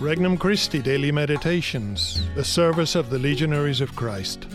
[0.00, 4.46] Regnum Christi Daily Meditations, the service of the Legionaries of Christ.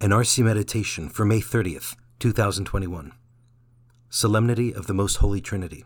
[0.00, 3.12] An RC Meditation for May 30th, 2021.
[4.08, 5.84] Solemnity of the Most Holy Trinity.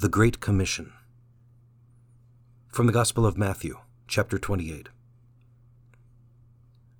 [0.00, 0.90] The Great Commission.
[2.68, 3.76] From the Gospel of Matthew,
[4.08, 4.88] chapter 28.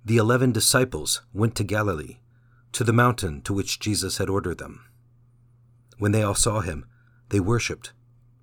[0.05, 2.17] The eleven disciples went to Galilee,
[2.73, 4.85] to the mountain to which Jesus had ordered them.
[5.97, 6.85] When they all saw him,
[7.29, 7.93] they worshipped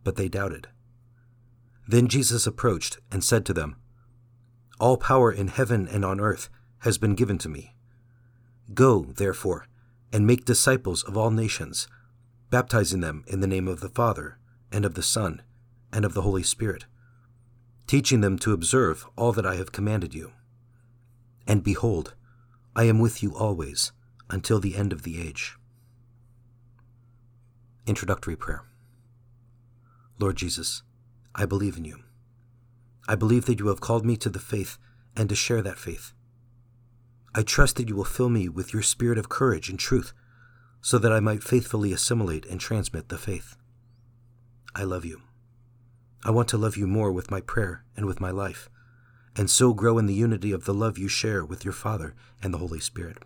[0.09, 0.69] but they doubted.
[1.87, 3.77] Then Jesus approached and said to them,
[4.80, 7.75] All power in heaven and on earth has been given to me.
[8.73, 9.66] Go, therefore,
[10.11, 11.89] and make disciples of all nations,
[12.49, 14.39] baptizing them in the name of the Father,
[14.73, 15.43] and of the Son,
[15.93, 16.87] and of the Holy Spirit,
[17.87, 20.33] teaching them to observe all that I have commanded you.
[21.47, 22.15] And behold,
[22.75, 23.93] I am with you always,
[24.30, 25.59] until the end of the age.
[27.87, 28.65] Introductory Prayer
[30.19, 30.83] Lord Jesus,
[31.35, 32.01] I believe in you.
[33.07, 34.77] I believe that you have called me to the faith
[35.16, 36.13] and to share that faith.
[37.35, 40.13] I trust that you will fill me with your spirit of courage and truth
[40.80, 43.57] so that I might faithfully assimilate and transmit the faith.
[44.75, 45.23] I love you.
[46.25, 48.69] I want to love you more with my prayer and with my life,
[49.37, 52.53] and so grow in the unity of the love you share with your Father and
[52.53, 53.19] the Holy Spirit.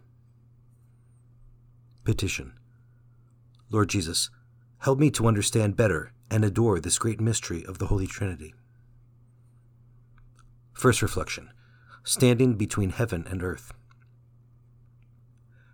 [2.05, 2.53] Petition
[3.71, 4.29] Lord Jesus,
[4.81, 8.55] help me to understand better and adore this great mystery of the Holy Trinity.
[10.73, 11.51] First reflection
[12.05, 13.73] Standing between heaven and earth.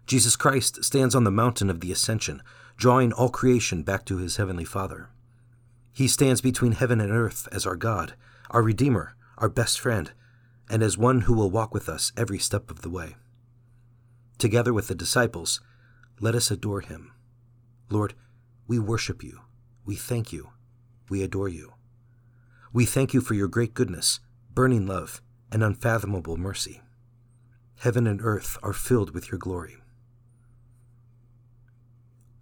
[0.05, 2.43] Jesus Christ stands on the mountain of the ascension,
[2.77, 5.11] drawing all creation back to his heavenly Father.
[5.93, 8.15] He stands between heaven and earth as our God,
[8.51, 10.11] our Redeemer, our best friend,
[10.69, 13.15] and as one who will walk with us every step of the way.
[14.39, 15.61] Together with the disciples,
[16.21, 17.13] let us adore him.
[17.91, 18.15] Lord,
[18.67, 19.43] we worship you
[19.89, 20.51] we thank you.
[21.09, 21.73] We adore you.
[22.75, 24.21] We thank you for your great goodness,
[24.53, 26.83] burning love, and unfathomable mercy.
[27.77, 29.79] Heaven and earth are filled with your glory.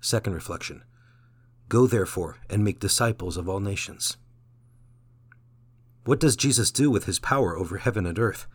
[0.01, 0.83] Second reflection
[1.69, 4.17] Go therefore and make disciples of all nations.
[6.05, 8.49] What does Jesus do with his power over heaven and earth?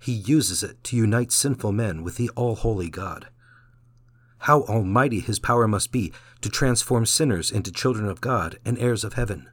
[0.00, 3.28] He uses it to unite sinful men with the all holy God.
[4.40, 9.04] How almighty his power must be to transform sinners into children of God and heirs
[9.04, 9.48] of heaven.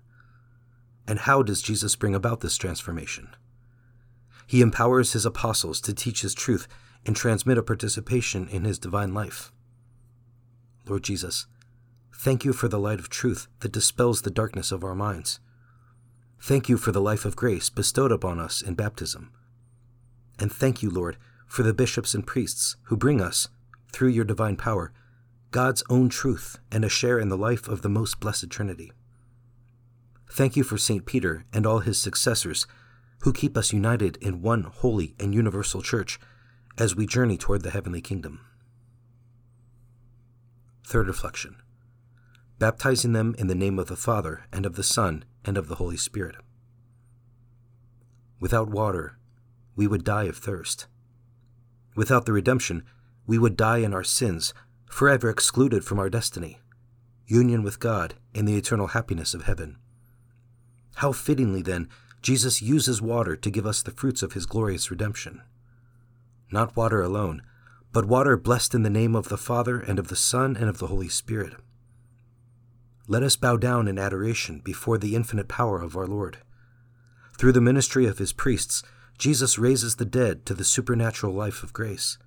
[1.07, 3.35] And how does Jesus bring about this transformation?
[4.47, 6.67] He empowers his apostles to teach his truth
[7.05, 9.51] and transmit a participation in his divine life.
[10.87, 11.47] Lord Jesus,
[12.13, 15.39] thank you for the light of truth that dispels the darkness of our minds.
[16.39, 19.31] Thank you for the life of grace bestowed upon us in baptism.
[20.39, 21.17] And thank you, Lord,
[21.47, 23.47] for the bishops and priests who bring us,
[23.95, 24.91] through your divine power,
[25.51, 28.91] God's own truth and a share in the life of the most blessed Trinity.
[30.29, 31.05] Thank you for St.
[31.05, 32.67] Peter and all his successors
[33.21, 36.19] who keep us united in one holy and universal church
[36.77, 38.41] as we journey toward the heavenly kingdom.
[40.85, 41.55] Third reflection
[42.59, 45.75] baptizing them in the name of the Father, and of the Son, and of the
[45.75, 46.35] Holy Spirit.
[48.39, 49.17] Without water,
[49.75, 50.87] we would die of thirst.
[51.97, 52.83] Without the redemption,
[53.27, 54.53] we would die in our sins,
[54.85, 56.59] forever excluded from our destiny,
[57.25, 59.77] union with God, and the eternal happiness of heaven.
[60.95, 61.89] How fittingly, then,
[62.21, 65.41] Jesus uses water to give us the fruits of his glorious redemption.
[66.51, 67.41] Not water alone,
[67.91, 70.79] but water blessed in the name of the Father, and of the Son, and of
[70.79, 71.53] the Holy Spirit.
[73.07, 76.39] Let us bow down in adoration before the infinite power of our Lord.
[77.37, 78.81] Through the ministry of his priests,
[79.17, 82.17] Jesus raises the dead to the supernatural life of grace.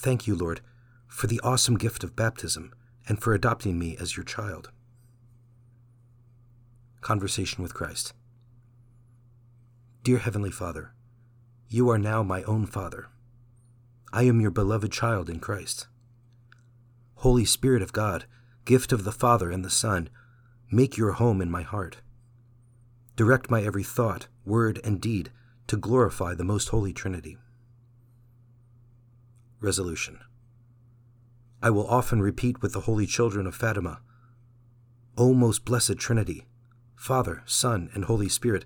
[0.00, 0.60] Thank you, Lord,
[1.08, 2.72] for the awesome gift of baptism
[3.08, 4.70] and for adopting me as your child.
[7.00, 8.12] Conversation with Christ.
[10.04, 10.92] Dear Heavenly Father,
[11.68, 13.08] you are now my own Father.
[14.12, 15.88] I am your beloved child in Christ.
[17.16, 18.24] Holy Spirit of God,
[18.64, 20.10] gift of the Father and the Son,
[20.70, 21.96] make your home in my heart.
[23.16, 25.32] Direct my every thought, word, and deed
[25.66, 27.36] to glorify the most holy Trinity.
[29.60, 30.20] Resolution
[31.60, 34.00] I will often repeat with the holy children of Fatima
[35.16, 36.46] O most blessed Trinity,
[36.94, 38.64] Father, Son, and Holy Spirit,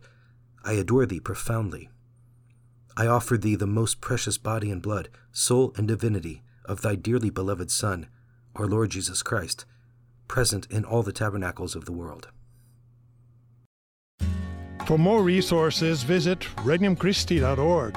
[0.65, 1.89] I adore thee profoundly.
[2.94, 7.31] I offer thee the most precious body and blood, soul and divinity of thy dearly
[7.31, 8.06] beloved Son,
[8.55, 9.65] our Lord Jesus Christ,
[10.29, 12.29] present in all the tabernacles of the world.
[14.87, 17.97] For more resources, visit regnumchristi.org